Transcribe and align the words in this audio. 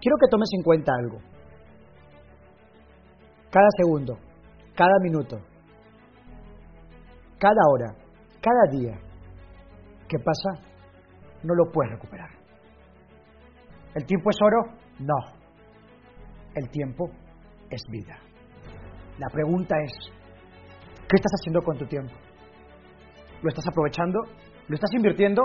Quiero 0.00 0.16
que 0.20 0.28
tomes 0.30 0.48
en 0.56 0.62
cuenta 0.62 0.92
algo. 0.98 1.18
Cada 3.50 3.68
segundo, 3.78 4.18
cada 4.74 4.98
minuto, 5.02 5.38
cada 7.38 7.60
hora, 7.72 7.94
cada 8.40 8.78
día 8.78 8.98
que 10.08 10.18
pasa, 10.18 10.62
no 11.42 11.54
lo 11.54 11.70
puedes 11.72 11.92
recuperar. 11.92 12.30
¿El 13.94 14.04
tiempo 14.04 14.30
es 14.30 14.36
oro? 14.42 14.78
No. 15.00 15.38
El 16.54 16.68
tiempo 16.70 17.10
es 17.70 17.82
vida. 17.90 18.18
La 19.18 19.28
pregunta 19.30 19.76
es, 19.82 19.92
¿qué 21.08 21.16
estás 21.16 21.32
haciendo 21.40 21.62
con 21.62 21.76
tu 21.76 21.86
tiempo? 21.86 22.12
¿Lo 23.42 23.48
estás 23.48 23.66
aprovechando? 23.68 24.20
¿Lo 24.68 24.74
estás 24.74 24.90
invirtiendo? 24.94 25.42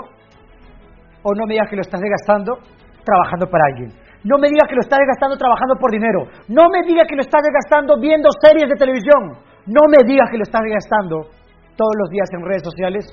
¿O 1.22 1.34
no 1.34 1.46
me 1.46 1.54
digas 1.54 1.68
que 1.70 1.76
lo 1.76 1.82
estás 1.82 2.00
desgastando 2.00 2.58
trabajando 3.04 3.48
para 3.48 3.64
alguien? 3.72 4.03
No 4.24 4.38
me 4.40 4.48
digas 4.48 4.64
que 4.68 4.74
lo 4.74 4.80
estás 4.80 4.98
desgastando 4.98 5.36
trabajando 5.36 5.76
por 5.76 5.92
dinero. 5.92 6.24
No 6.48 6.64
me 6.72 6.80
digas 6.88 7.06
que 7.08 7.16
lo 7.16 7.20
estás 7.20 7.42
desgastando 7.44 8.00
viendo 8.00 8.28
series 8.40 8.68
de 8.68 8.76
televisión. 8.76 9.36
No 9.68 9.84
me 9.88 10.00
digas 10.04 10.28
que 10.30 10.38
lo 10.40 10.44
estás 10.44 10.62
desgastando 10.64 11.28
todos 11.76 11.94
los 12.00 12.08
días 12.08 12.28
en 12.32 12.40
redes 12.40 12.64
sociales 12.64 13.04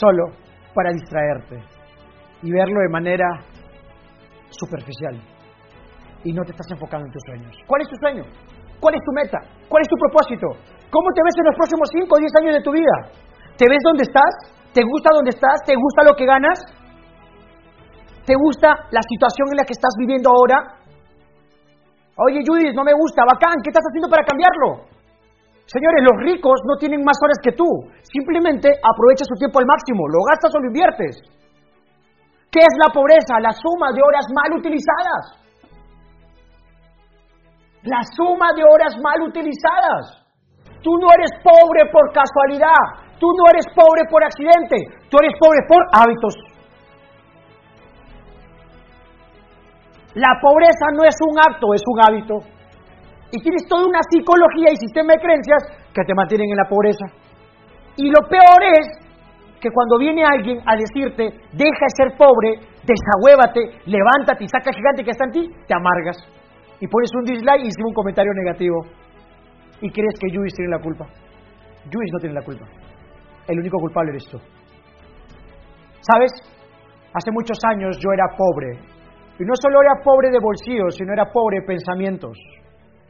solo 0.00 0.32
para 0.74 0.90
distraerte 0.90 1.60
y 2.42 2.50
verlo 2.50 2.80
de 2.80 2.88
manera 2.88 3.28
superficial. 4.48 5.20
Y 6.24 6.32
no 6.32 6.42
te 6.44 6.52
estás 6.52 6.70
enfocando 6.72 7.06
en 7.06 7.12
tus 7.12 7.22
sueños. 7.28 7.52
¿Cuál 7.66 7.82
es 7.82 7.88
tu 7.88 7.96
sueño? 7.96 8.24
¿Cuál 8.80 8.94
es 8.94 9.02
tu 9.04 9.12
meta? 9.12 9.38
¿Cuál 9.68 9.82
es 9.82 9.88
tu 9.88 9.96
propósito? 9.96 10.46
¿Cómo 10.88 11.08
te 11.12 11.20
ves 11.24 11.36
en 11.36 11.44
los 11.44 11.56
próximos 11.56 11.88
5 11.92 12.08
o 12.08 12.18
10 12.18 12.32
años 12.40 12.54
de 12.56 12.62
tu 12.62 12.72
vida? 12.72 12.96
¿Te 13.56 13.68
ves 13.68 13.80
donde 13.84 14.04
estás? 14.04 14.32
¿Te 14.72 14.82
gusta 14.82 15.10
donde 15.12 15.30
estás? 15.30 15.60
¿Te 15.66 15.74
gusta 15.76 16.04
lo 16.04 16.16
que 16.16 16.24
ganas? 16.24 16.58
¿Te 18.24 18.34
gusta 18.34 18.88
la 18.90 19.02
situación 19.04 19.52
en 19.52 19.56
la 19.60 19.64
que 19.64 19.76
estás 19.76 19.92
viviendo 19.98 20.30
ahora? 20.30 20.80
Oye, 22.16 22.40
Judith, 22.46 22.72
no 22.74 22.84
me 22.84 22.94
gusta, 22.94 23.24
bacán, 23.26 23.60
¿qué 23.62 23.68
estás 23.68 23.84
haciendo 23.84 24.08
para 24.08 24.24
cambiarlo? 24.24 24.88
Señores, 25.66 26.00
los 26.04 26.16
ricos 26.24 26.60
no 26.64 26.76
tienen 26.76 27.02
más 27.04 27.16
horas 27.24 27.40
que 27.42 27.52
tú. 27.52 27.64
Simplemente 28.04 28.68
aprovecha 28.68 29.24
su 29.24 29.34
tiempo 29.36 29.58
al 29.60 29.66
máximo. 29.66 30.06
¿Lo 30.08 30.20
gastas 30.28 30.52
o 30.54 30.60
lo 30.60 30.68
inviertes? 30.68 31.20
¿Qué 32.52 32.60
es 32.60 32.74
la 32.78 32.92
pobreza? 32.92 33.40
La 33.40 33.52
suma 33.52 33.90
de 33.92 34.00
horas 34.04 34.26
mal 34.30 34.60
utilizadas. 34.60 35.40
La 37.82 38.00
suma 38.14 38.52
de 38.54 38.62
horas 38.62 38.94
mal 39.00 39.20
utilizadas. 39.24 40.22
Tú 40.84 40.92
no 41.00 41.08
eres 41.16 41.32
pobre 41.42 41.88
por 41.90 42.12
casualidad. 42.12 43.18
Tú 43.18 43.26
no 43.32 43.48
eres 43.50 43.64
pobre 43.74 44.04
por 44.08 44.22
accidente. 44.22 44.76
Tú 45.08 45.16
eres 45.16 45.32
pobre 45.40 45.60
por 45.66 45.80
hábitos. 45.92 46.53
La 50.14 50.38
pobreza 50.40 50.94
no 50.94 51.02
es 51.04 51.16
un 51.26 51.34
acto, 51.38 51.74
es 51.74 51.82
un 51.86 51.98
hábito. 52.00 52.34
Y 53.32 53.42
tienes 53.42 53.66
toda 53.68 53.86
una 53.86 53.98
psicología 54.08 54.70
y 54.70 54.76
sistema 54.76 55.14
de 55.14 55.18
creencias 55.18 55.62
que 55.92 56.04
te 56.06 56.14
mantienen 56.14 56.50
en 56.50 56.56
la 56.56 56.68
pobreza. 56.68 57.06
Y 57.96 58.06
lo 58.10 58.22
peor 58.28 58.62
es 58.78 58.86
que 59.60 59.70
cuando 59.70 59.98
viene 59.98 60.22
alguien 60.22 60.60
a 60.66 60.76
decirte, 60.76 61.24
deja 61.50 61.84
de 61.88 61.96
ser 61.96 62.16
pobre, 62.16 62.62
desahuévate, 62.86 63.82
levántate 63.86 64.44
y 64.44 64.48
saca 64.48 64.70
gigante 64.70 65.02
que 65.02 65.10
está 65.10 65.24
en 65.24 65.32
ti, 65.32 65.50
te 65.66 65.74
amargas. 65.74 66.16
Y 66.78 66.86
pones 66.86 67.10
un 67.14 67.24
dislike 67.24 67.64
y 67.64 67.68
hicimos 67.68 67.90
un 67.90 67.94
comentario 67.94 68.32
negativo. 68.34 68.86
Y 69.80 69.90
crees 69.90 70.14
que 70.20 70.28
Luis 70.30 70.54
tiene 70.54 70.70
la 70.70 70.78
culpa. 70.78 71.06
Luis 71.90 72.10
no 72.12 72.18
tiene 72.20 72.34
la 72.34 72.42
culpa. 72.42 72.66
El 73.48 73.58
único 73.58 73.78
culpable 73.78 74.12
eres 74.12 74.26
tú. 74.30 74.38
¿Sabes? 76.00 76.30
Hace 77.12 77.30
muchos 77.32 77.58
años 77.64 77.98
yo 77.98 78.10
era 78.12 78.36
pobre 78.36 78.93
y 79.38 79.44
no 79.44 79.54
solo 79.60 79.82
era 79.82 80.02
pobre 80.02 80.30
de 80.30 80.38
bolsillo, 80.38 80.90
sino 80.90 81.12
era 81.12 81.30
pobre 81.32 81.60
de 81.60 81.66
pensamientos. 81.66 82.38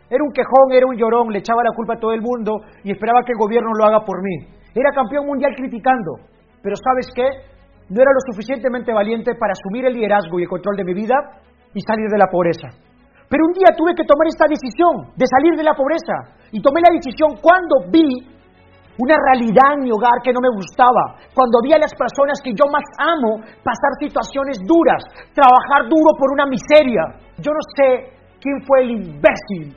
Era 0.08 0.22
un 0.22 0.32
quejón, 0.32 0.72
era 0.72 0.86
un 0.86 0.96
llorón, 0.96 1.32
le 1.32 1.38
echaba 1.38 1.62
la 1.64 1.74
culpa 1.74 1.94
a 1.94 2.00
todo 2.00 2.12
el 2.12 2.20
mundo 2.20 2.60
y 2.82 2.92
esperaba 2.92 3.24
que 3.24 3.32
el 3.32 3.38
gobierno 3.38 3.72
lo 3.76 3.84
haga 3.84 4.04
por 4.04 4.22
mí. 4.22 4.46
Era 4.74 4.90
campeón 4.94 5.26
mundial 5.26 5.52
criticando. 5.56 6.16
Pero 6.62 6.76
¿sabes 6.76 7.08
qué? 7.14 7.28
No 7.88 8.00
era 8.00 8.12
lo 8.12 8.20
suficientemente 8.32 8.92
valiente 8.92 9.34
para 9.34 9.52
asumir 9.52 9.84
el 9.86 9.94
liderazgo 9.94 10.38
y 10.38 10.42
el 10.44 10.48
control 10.48 10.76
de 10.76 10.84
mi 10.84 10.94
vida 10.94 11.14
y 11.74 11.80
salir 11.80 12.08
de 12.08 12.18
la 12.18 12.28
pobreza. 12.30 12.68
Pero 13.28 13.44
un 13.46 13.52
día 13.52 13.74
tuve 13.76 13.94
que 13.94 14.04
tomar 14.04 14.28
esta 14.28 14.46
decisión 14.48 15.12
de 15.16 15.26
salir 15.26 15.56
de 15.56 15.64
la 15.64 15.74
pobreza. 15.74 16.36
Y 16.52 16.62
tomé 16.62 16.80
la 16.80 16.94
decisión 16.94 17.36
cuando 17.40 17.90
vi 17.90 18.33
una 18.98 19.16
realidad 19.30 19.74
en 19.74 19.84
mi 19.84 19.90
hogar 19.90 20.22
que 20.22 20.32
no 20.32 20.40
me 20.40 20.54
gustaba, 20.54 21.18
cuando 21.34 21.58
vi 21.62 21.72
a 21.72 21.82
las 21.82 21.94
personas 21.94 22.38
que 22.42 22.54
yo 22.54 22.64
más 22.70 22.84
amo 22.98 23.42
pasar 23.62 23.92
situaciones 23.98 24.58
duras, 24.62 25.02
trabajar 25.34 25.90
duro 25.90 26.14
por 26.18 26.30
una 26.30 26.46
miseria. 26.46 27.02
Yo 27.42 27.50
no 27.50 27.62
sé 27.74 28.14
quién 28.38 28.62
fue 28.62 28.82
el 28.84 28.90
imbécil 29.02 29.74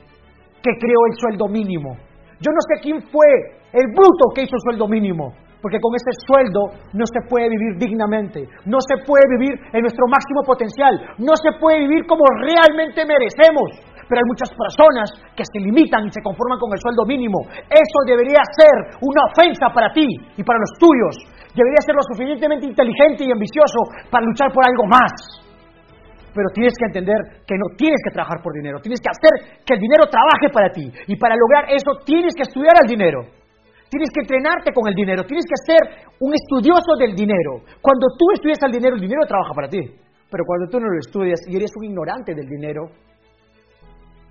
que 0.62 0.72
creó 0.78 1.00
el 1.10 1.14
sueldo 1.18 1.48
mínimo. 1.48 1.96
Yo 2.38 2.50
no 2.54 2.62
sé 2.70 2.82
quién 2.82 3.02
fue 3.10 3.26
el 3.72 3.86
bruto 3.90 4.30
que 4.34 4.42
hizo 4.42 4.54
el 4.54 4.62
sueldo 4.62 4.86
mínimo. 4.86 5.34
Porque 5.60 5.80
con 5.80 5.90
ese 5.96 6.14
sueldo 6.22 6.70
no 6.94 7.02
se 7.02 7.18
puede 7.28 7.48
vivir 7.50 7.78
dignamente, 7.78 8.46
no 8.64 8.78
se 8.78 9.02
puede 9.02 9.26
vivir 9.38 9.58
en 9.72 9.82
nuestro 9.82 10.06
máximo 10.06 10.46
potencial, 10.46 11.18
no 11.18 11.34
se 11.34 11.50
puede 11.58 11.80
vivir 11.80 12.06
como 12.06 12.22
realmente 12.46 13.02
merecemos 13.02 13.66
pero 14.08 14.24
hay 14.24 14.28
muchas 14.32 14.48
personas 14.48 15.12
que 15.36 15.44
se 15.44 15.60
limitan 15.60 16.08
y 16.08 16.10
se 16.10 16.24
conforman 16.24 16.58
con 16.58 16.72
el 16.72 16.80
sueldo 16.80 17.04
mínimo. 17.04 17.44
Eso 17.68 17.98
debería 18.08 18.40
ser 18.56 18.96
una 19.04 19.28
ofensa 19.28 19.68
para 19.68 19.92
ti 19.92 20.08
y 20.08 20.42
para 20.42 20.58
los 20.58 20.72
tuyos. 20.80 21.14
Debería 21.52 21.84
ser 21.84 21.94
lo 21.94 22.04
suficientemente 22.08 22.64
inteligente 22.64 23.28
y 23.28 23.30
ambicioso 23.30 24.08
para 24.08 24.24
luchar 24.24 24.48
por 24.48 24.64
algo 24.64 24.88
más. 24.88 25.12
Pero 26.32 26.48
tienes 26.54 26.72
que 26.78 26.88
entender 26.88 27.44
que 27.44 27.56
no 27.60 27.68
tienes 27.76 28.00
que 28.00 28.14
trabajar 28.14 28.40
por 28.40 28.56
dinero, 28.56 28.80
tienes 28.80 29.00
que 29.00 29.12
hacer 29.12 29.60
que 29.64 29.74
el 29.74 29.80
dinero 29.80 30.08
trabaje 30.08 30.48
para 30.48 30.72
ti. 30.72 30.88
Y 31.08 31.16
para 31.16 31.36
lograr 31.36 31.68
eso 31.68 32.00
tienes 32.04 32.32
que 32.32 32.48
estudiar 32.48 32.80
al 32.80 32.88
dinero. 32.88 33.28
Tienes 33.88 34.10
que 34.12 34.20
entrenarte 34.20 34.72
con 34.72 34.86
el 34.86 34.94
dinero, 34.94 35.24
tienes 35.24 35.48
que 35.48 35.56
ser 35.64 35.80
un 36.20 36.32
estudioso 36.32 36.96
del 37.00 37.16
dinero. 37.16 37.64
Cuando 37.80 38.06
tú 38.20 38.28
estudias 38.36 38.60
al 38.62 38.72
dinero, 38.72 38.96
el 38.96 39.00
dinero 39.00 39.24
trabaja 39.26 39.52
para 39.54 39.68
ti. 39.68 39.80
Pero 40.30 40.44
cuando 40.44 40.68
tú 40.68 40.78
no 40.78 40.92
lo 40.92 40.98
estudias 41.00 41.40
y 41.48 41.56
eres 41.56 41.72
un 41.74 41.84
ignorante 41.84 42.34
del 42.34 42.46
dinero, 42.46 42.92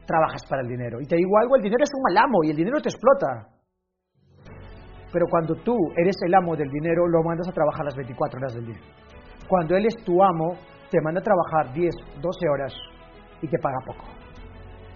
trabajas 0.07 0.41
para 0.49 0.61
el 0.63 0.69
dinero. 0.69 0.99
Y 1.01 1.05
te 1.05 1.17
digo 1.17 1.37
algo, 1.37 1.57
el 1.57 1.61
dinero 1.61 1.83
es 1.83 1.91
un 1.93 2.01
mal 2.01 2.23
amo 2.23 2.39
y 2.43 2.51
el 2.51 2.57
dinero 2.57 2.81
te 2.81 2.89
explota. 2.89 3.53
Pero 5.11 5.25
cuando 5.29 5.55
tú 5.55 5.75
eres 5.95 6.15
el 6.25 6.33
amo 6.33 6.55
del 6.55 6.69
dinero, 6.69 7.07
lo 7.07 7.23
mandas 7.23 7.47
a 7.47 7.51
trabajar 7.51 7.85
las 7.85 7.95
24 7.95 8.39
horas 8.39 8.53
del 8.55 8.65
día. 8.65 8.79
Cuando 9.47 9.75
él 9.75 9.85
es 9.85 9.95
tu 10.03 10.23
amo, 10.23 10.55
te 10.89 10.99
manda 11.01 11.19
a 11.19 11.23
trabajar 11.23 11.73
10, 11.73 11.93
12 12.21 12.49
horas 12.49 12.73
y 13.41 13.47
te 13.47 13.57
paga 13.59 13.77
poco. 13.85 14.05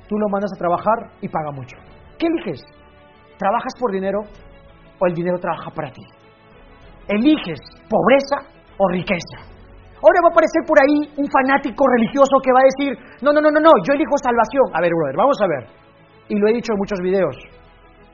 Tú 0.08 0.18
lo 0.18 0.28
mandas 0.30 0.52
a 0.54 0.58
trabajar 0.58 1.12
y 1.22 1.28
paga 1.28 1.52
mucho. 1.52 1.78
¿Qué 2.18 2.28
eliges? 2.28 2.62
¿Trabajas 3.38 3.74
por 3.80 3.92
dinero 3.92 4.20
o 5.00 5.08
el 5.08 5.14
dinero 5.14 5.38
trabaja 5.40 5.72
para 5.72 5.92
ti? 5.92 6.04
¿Eliges 7.08 7.60
pobreza 7.90 8.52
o 8.78 8.88
riqueza? 8.90 9.51
Ahora 10.02 10.20
va 10.26 10.30
a 10.30 10.34
aparecer 10.34 10.66
por 10.66 10.78
ahí 10.82 10.98
un 11.16 11.28
fanático 11.30 11.86
religioso 11.86 12.42
que 12.42 12.52
va 12.52 12.60
a 12.66 12.70
decir, 12.74 12.92
no, 13.22 13.32
no, 13.32 13.40
no, 13.40 13.54
no, 13.54 13.62
no, 13.62 13.72
yo 13.86 13.94
elijo 13.94 14.18
salvación. 14.18 14.66
A 14.74 14.82
ver, 14.82 14.90
brother, 14.90 15.16
vamos 15.16 15.38
a 15.42 15.48
ver. 15.48 15.64
Y 16.28 16.36
lo 16.42 16.50
he 16.50 16.54
dicho 16.54 16.74
en 16.74 16.80
muchos 16.80 17.00
videos. 17.00 17.61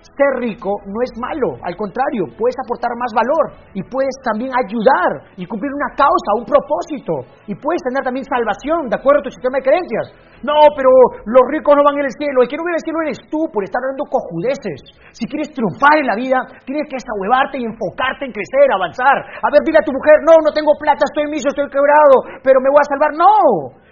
Ser 0.02 0.34
rico 0.42 0.82
no 0.86 0.98
es 1.06 1.14
malo, 1.18 1.62
al 1.62 1.76
contrario, 1.78 2.26
puedes 2.38 2.58
aportar 2.66 2.90
más 2.98 3.14
valor 3.14 3.46
y 3.78 3.86
puedes 3.86 4.14
también 4.26 4.50
ayudar 4.50 5.30
y 5.38 5.46
cumplir 5.46 5.70
una 5.70 5.94
causa, 5.94 6.38
un 6.38 6.46
propósito 6.46 7.22
y 7.46 7.54
puedes 7.54 7.82
tener 7.86 8.02
también 8.02 8.26
salvación 8.26 8.90
de 8.90 8.98
acuerdo 8.98 9.22
a 9.22 9.30
tu 9.30 9.34
sistema 9.34 9.62
de 9.62 9.70
creencias. 9.70 10.06
No, 10.42 10.58
pero 10.78 10.90
los 11.26 11.46
ricos 11.50 11.74
no 11.74 11.86
van 11.86 11.98
en 11.98 12.10
el 12.10 12.18
cielo, 12.18 12.42
el 12.42 12.50
que 12.50 12.58
no 12.58 12.66
viene 12.66 12.82
el 12.82 12.86
cielo 12.86 13.02
eres 13.06 13.22
tú 13.30 13.42
por 13.50 13.62
estar 13.66 13.82
dando 13.82 14.06
cojudeces. 14.10 14.80
Si 15.14 15.26
quieres 15.26 15.50
triunfar 15.54 15.98
en 15.98 16.10
la 16.10 16.18
vida, 16.18 16.38
tienes 16.66 16.86
que 16.90 16.98
desahuevarte 16.98 17.58
y 17.58 17.66
enfocarte 17.66 18.26
en 18.26 18.34
crecer, 18.34 18.70
avanzar. 18.70 19.18
A 19.18 19.50
ver, 19.50 19.66
dile 19.66 19.82
a 19.82 19.86
tu 19.86 19.94
mujer, 19.94 20.22
no, 20.26 20.38
no 20.46 20.54
tengo 20.54 20.78
plata, 20.78 21.10
estoy 21.10 21.26
miso, 21.30 21.50
estoy 21.50 21.70
quebrado, 21.74 22.42
pero 22.46 22.62
me 22.62 22.70
voy 22.70 22.82
a 22.82 22.90
salvar. 22.90 23.12
No, 23.18 23.34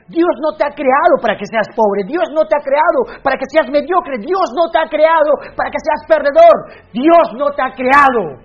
Dios 0.07 0.29
no 0.39 0.55
te 0.55 0.63
ha 0.65 0.69
creado 0.69 1.17
para 1.21 1.35
que 1.35 1.45
seas 1.49 1.65
pobre, 1.75 2.05
Dios 2.05 2.29
no 2.29 2.45
te 2.45 2.55
ha 2.55 2.61
creado 2.61 3.23
para 3.23 3.37
que 3.37 3.45
seas 3.49 3.65
mediocre, 3.71 4.17
Dios 4.19 4.47
no 4.53 4.69
te 4.69 4.77
ha 4.77 4.87
creado 4.87 5.33
para 5.57 5.71
que 5.71 5.81
seas 5.81 6.01
perdedor, 6.05 6.57
Dios 6.93 7.25
no 7.33 7.49
te 7.51 7.61
ha 7.63 7.71
creado 7.73 8.37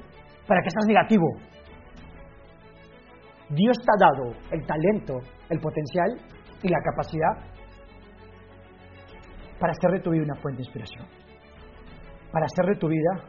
para 0.46 0.62
que 0.62 0.70
seas 0.70 0.86
negativo. 0.86 1.26
Dios 3.50 3.76
te 3.76 3.90
ha 3.92 3.98
dado 4.00 4.32
el 4.52 4.64
talento, 4.64 5.18
el 5.50 5.60
potencial 5.60 6.16
y 6.62 6.68
la 6.68 6.78
capacidad 6.80 7.50
para 9.58 9.72
hacer 9.72 9.90
de 9.92 10.00
tu 10.00 10.10
vida 10.10 10.24
una 10.24 10.40
fuente 10.40 10.62
de 10.62 10.64
inspiración, 10.64 11.06
para 12.32 12.46
hacer 12.46 12.64
de 12.72 12.76
tu 12.76 12.88
vida 12.88 13.20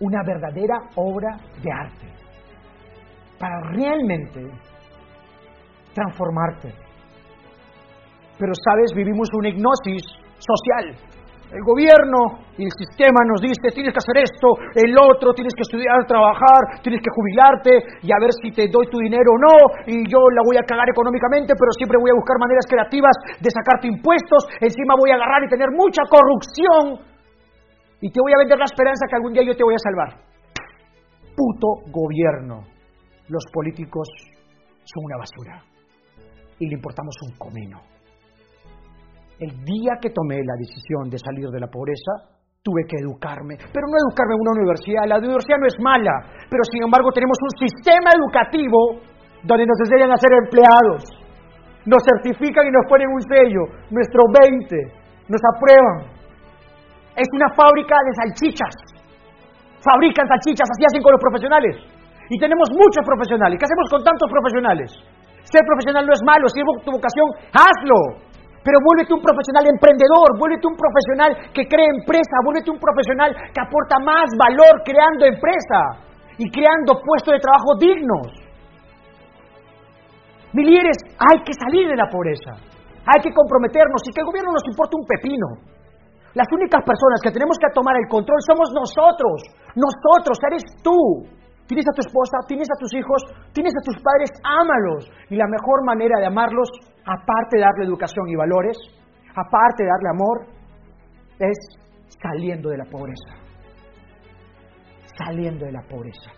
una 0.00 0.22
verdadera 0.24 0.76
obra 0.96 1.36
de 1.62 1.70
arte, 1.70 2.08
para 3.38 3.60
realmente 3.72 4.40
transformarte. 5.94 6.74
Pero 8.38 8.52
sabes, 8.64 8.92
vivimos 8.94 9.28
una 9.34 9.48
hipnosis 9.48 10.02
social 10.38 10.96
el 11.52 11.62
gobierno 11.68 12.48
y 12.56 12.64
el 12.64 12.72
sistema 12.72 13.20
nos 13.28 13.44
dice, 13.44 13.68
tienes 13.76 13.92
que 13.92 14.00
hacer 14.00 14.24
esto, 14.24 14.56
el 14.72 14.96
otro, 14.96 15.36
tienes 15.36 15.52
que 15.52 15.68
estudiar, 15.68 16.00
trabajar, 16.08 16.80
tienes 16.80 17.00
que 17.04 17.12
jubilarte 17.12 18.00
y 18.00 18.08
a 18.08 18.16
ver 18.16 18.32
si 18.40 18.48
te 18.56 18.72
doy 18.72 18.88
tu 18.88 18.98
dinero 19.04 19.36
o 19.36 19.38
no, 19.38 19.54
y 19.84 20.00
yo 20.08 20.20
la 20.32 20.40
voy 20.48 20.56
a 20.56 20.64
cagar 20.64 20.88
económicamente, 20.88 21.52
pero 21.52 21.68
siempre 21.76 22.00
voy 22.00 22.08
a 22.08 22.16
buscar 22.16 22.40
maneras 22.40 22.64
creativas 22.64 23.12
de 23.36 23.52
sacarte 23.52 23.84
impuestos, 23.84 24.48
encima 24.64 24.96
voy 24.96 25.12
a 25.12 25.20
agarrar 25.20 25.44
y 25.44 25.52
tener 25.52 25.68
mucha 25.76 26.08
corrupción 26.08 27.04
y 28.00 28.08
te 28.08 28.18
voy 28.20 28.32
a 28.32 28.40
vender 28.40 28.56
la 28.56 28.66
esperanza 28.66 29.04
que 29.04 29.16
algún 29.16 29.36
día 29.36 29.44
yo 29.44 29.54
te 29.54 29.62
voy 29.62 29.76
a 29.76 29.84
salvar. 29.84 30.10
Puto 31.36 31.84
gobierno. 31.92 32.64
Los 33.28 33.44
políticos 33.52 34.08
son 34.84 35.04
una 35.04 35.16
basura 35.16 35.71
y 36.62 36.70
le 36.70 36.78
importamos 36.78 37.14
un 37.26 37.34
comino. 37.36 37.82
El 39.42 39.50
día 39.66 39.98
que 40.00 40.14
tomé 40.14 40.38
la 40.46 40.54
decisión 40.54 41.10
de 41.10 41.18
salir 41.18 41.50
de 41.50 41.58
la 41.58 41.66
pobreza, 41.66 42.38
tuve 42.62 42.86
que 42.86 43.02
educarme, 43.02 43.58
pero 43.74 43.90
no 43.90 43.98
educarme 43.98 44.38
en 44.38 44.42
una 44.46 44.54
universidad. 44.54 45.02
La 45.10 45.18
universidad 45.18 45.58
no 45.58 45.66
es 45.66 45.74
mala, 45.82 46.14
pero 46.46 46.62
sin 46.70 46.86
embargo 46.86 47.10
tenemos 47.10 47.34
un 47.42 47.66
sistema 47.66 48.14
educativo 48.14 49.02
donde 49.42 49.66
nos 49.66 49.78
enseñan 49.82 50.14
a 50.14 50.22
ser 50.22 50.30
empleados. 50.46 51.02
Nos 51.82 51.98
certifican 52.06 52.62
y 52.62 52.70
nos 52.70 52.86
ponen 52.86 53.10
un 53.10 53.22
sello, 53.26 53.62
nuestro 53.90 54.22
20, 54.30 55.26
nos 55.26 55.42
aprueban. 55.42 56.14
Es 57.18 57.26
una 57.34 57.50
fábrica 57.58 57.98
de 58.06 58.12
salchichas. 58.22 58.74
Fabrican 59.82 60.30
salchichas, 60.30 60.70
así 60.70 60.86
hacen 60.86 61.02
con 61.02 61.10
los 61.10 61.20
profesionales. 61.20 61.74
Y 62.30 62.38
tenemos 62.38 62.70
muchos 62.70 63.02
profesionales. 63.02 63.58
¿Qué 63.58 63.66
hacemos 63.66 63.90
con 63.90 64.06
tantos 64.06 64.30
profesionales? 64.30 64.88
Ser 65.44 65.62
profesional 65.66 66.06
no 66.06 66.12
es 66.12 66.22
malo, 66.24 66.48
si 66.48 66.60
es 66.60 66.66
tu 66.84 66.90
vocación, 66.90 67.26
hazlo. 67.52 68.22
Pero 68.62 68.78
vuélvete 68.78 69.10
un 69.10 69.22
profesional 69.22 69.66
emprendedor, 69.66 70.38
vuélvete 70.38 70.70
un 70.70 70.78
profesional 70.78 71.30
que 71.50 71.66
cree 71.66 71.90
empresa, 71.98 72.38
vuélvete 72.46 72.70
un 72.70 72.78
profesional 72.78 73.34
que 73.50 73.60
aporta 73.60 73.98
más 73.98 74.30
valor 74.38 74.86
creando 74.86 75.26
empresa 75.26 75.80
y 76.38 76.46
creando 76.46 77.02
puestos 77.02 77.34
de 77.34 77.42
trabajo 77.42 77.74
dignos. 77.82 78.28
Mi 80.54 80.62
líderes, 80.62 80.98
hay 81.18 81.42
que 81.42 81.54
salir 81.58 81.88
de 81.88 81.96
la 81.96 82.06
pobreza, 82.06 82.54
hay 83.02 83.18
que 83.18 83.34
comprometernos 83.34 83.98
y 84.06 84.12
que 84.14 84.20
el 84.20 84.30
gobierno 84.30 84.52
nos 84.52 84.66
importe 84.68 84.94
un 84.94 85.06
pepino. 85.10 85.48
Las 86.34 86.46
únicas 86.54 86.80
personas 86.86 87.20
que 87.20 87.34
tenemos 87.34 87.58
que 87.58 87.72
tomar 87.74 87.96
el 87.98 88.08
control 88.08 88.38
somos 88.46 88.70
nosotros, 88.72 89.42
nosotros, 89.74 90.38
eres 90.48 90.64
tú. 90.80 91.26
Tienes 91.66 91.86
a 91.88 91.94
tu 91.94 92.02
esposa, 92.02 92.38
tienes 92.46 92.68
a 92.68 92.78
tus 92.78 92.92
hijos, 92.94 93.22
tienes 93.52 93.72
a 93.72 93.84
tus 93.84 93.96
padres, 94.02 94.30
ámalos. 94.42 95.10
Y 95.30 95.36
la 95.36 95.46
mejor 95.46 95.84
manera 95.86 96.18
de 96.18 96.26
amarlos 96.26 96.68
aparte 97.06 97.56
de 97.56 97.62
darle 97.62 97.84
educación 97.86 98.28
y 98.28 98.36
valores, 98.36 98.76
aparte 99.34 99.84
de 99.84 99.88
darle 99.88 100.08
amor, 100.10 100.36
es 101.38 101.58
saliendo 102.20 102.70
de 102.70 102.78
la 102.78 102.84
pobreza. 102.84 103.30
Saliendo 105.16 105.66
de 105.66 105.72
la 105.72 105.82
pobreza. 105.82 106.30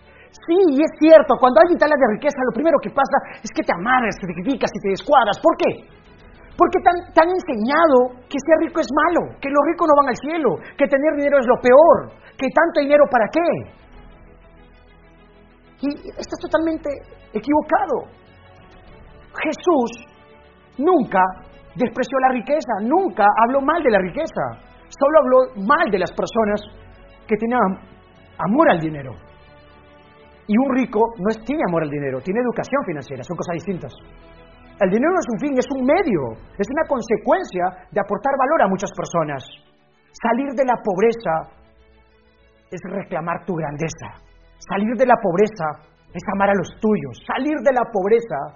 Sí, 0.45 0.57
y 0.75 0.83
es 0.83 0.91
cierto, 0.99 1.35
cuando 1.39 1.61
alguien 1.61 1.79
te 1.79 1.85
habla 1.85 1.95
de 1.95 2.19
riqueza, 2.19 2.37
lo 2.43 2.53
primero 2.53 2.77
que 2.83 2.91
pasa 2.91 3.39
es 3.41 3.49
que 3.55 3.63
te 3.63 3.71
amarras, 3.71 4.19
te 4.19 4.27
criticas 4.27 4.69
y 4.73 4.79
te 4.83 4.89
descuadras. 4.91 5.39
¿Por 5.39 5.55
qué? 5.57 5.71
Porque 6.55 6.79
te 6.79 7.19
han, 7.19 7.31
enseñado 7.31 8.15
que 8.31 8.39
ser 8.39 8.55
rico 8.63 8.79
es 8.79 8.87
malo, 8.87 9.35
que 9.39 9.51
los 9.51 9.63
ricos 9.67 9.87
no 9.87 9.95
van 9.99 10.11
al 10.11 10.19
cielo, 10.19 10.49
que 10.77 10.87
tener 10.87 11.11
dinero 11.15 11.39
es 11.39 11.47
lo 11.47 11.59
peor, 11.59 12.15
que 12.37 12.47
tanto 12.51 12.79
dinero 12.79 13.03
para 13.11 13.27
qué. 13.27 13.47
Y 15.81 15.87
estás 16.09 16.39
totalmente 16.41 16.89
equivocado. 17.33 18.07
Jesús 19.43 20.07
nunca 20.77 21.19
despreció 21.75 22.17
la 22.19 22.29
riqueza, 22.29 22.73
nunca 22.83 23.25
habló 23.43 23.61
mal 23.61 23.83
de 23.83 23.91
la 23.91 23.99
riqueza, 23.99 24.43
solo 24.87 25.19
habló 25.19 25.67
mal 25.67 25.91
de 25.91 25.99
las 25.99 26.11
personas 26.11 26.61
que 27.27 27.35
tenían 27.35 27.59
amor 28.37 28.71
al 28.71 28.79
dinero. 28.79 29.13
Y 30.47 30.55
un 30.57 30.75
rico 30.75 31.01
no 31.17 31.43
tiene 31.43 31.63
amor 31.67 31.83
al 31.83 31.89
dinero, 31.89 32.21
tiene 32.21 32.39
educación 32.39 32.83
financiera, 32.85 33.23
son 33.23 33.35
cosas 33.35 33.53
distintas. 33.55 33.93
El 34.79 34.89
dinero 34.89 35.11
no 35.11 35.19
es 35.19 35.29
un 35.31 35.39
fin, 35.39 35.57
es 35.57 35.67
un 35.71 35.85
medio, 35.85 36.21
es 36.59 36.67
una 36.69 36.83
consecuencia 36.87 37.87
de 37.91 37.99
aportar 37.99 38.33
valor 38.37 38.61
a 38.61 38.67
muchas 38.67 38.91
personas. 38.91 39.43
Salir 40.11 40.51
de 40.53 40.65
la 40.65 40.75
pobreza 40.83 41.63
es 42.71 42.81
reclamar 42.83 43.45
tu 43.45 43.55
grandeza. 43.55 44.34
Salir 44.59 44.95
de 44.97 45.05
la 45.05 45.15
pobreza 45.21 45.93
es 46.13 46.23
amar 46.33 46.49
a 46.49 46.55
los 46.55 46.69
tuyos. 46.79 47.23
Salir 47.27 47.59
de 47.59 47.73
la 47.73 47.83
pobreza 47.91 48.55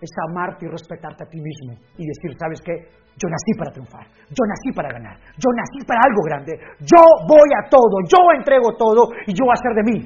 es 0.00 0.10
amarte 0.28 0.66
y 0.66 0.68
respetarte 0.68 1.24
a 1.24 1.28
ti 1.28 1.40
mismo 1.40 1.74
y 1.96 2.06
decir, 2.06 2.36
¿sabes 2.38 2.60
qué? 2.60 2.74
Yo 3.16 3.28
nací 3.32 3.52
para 3.56 3.70
triunfar, 3.72 4.04
yo 4.28 4.44
nací 4.44 4.76
para 4.76 4.92
ganar, 4.92 5.16
yo 5.40 5.48
nací 5.56 5.80
para 5.86 6.00
algo 6.04 6.20
grande, 6.28 6.52
yo 6.80 7.00
voy 7.26 7.48
a 7.56 7.66
todo, 7.70 8.04
yo 8.04 8.18
entrego 8.36 8.76
todo 8.76 9.08
y 9.26 9.32
yo 9.32 9.46
voy 9.46 9.54
a 9.56 9.58
hacer 9.58 9.72
de 9.72 9.84
mí 9.88 9.98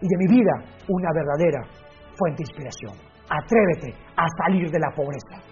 y 0.00 0.06
de 0.08 0.16
mi 0.18 0.26
vida 0.26 0.54
una 0.88 1.08
verdadera 1.14 1.62
fuente 2.18 2.42
de 2.42 2.50
inspiración. 2.50 2.94
Atrévete 3.30 3.94
a 4.16 4.26
salir 4.42 4.70
de 4.72 4.78
la 4.80 4.90
pobreza. 4.90 5.51